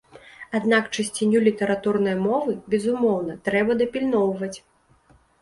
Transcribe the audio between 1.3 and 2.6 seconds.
літаратурнай мовы,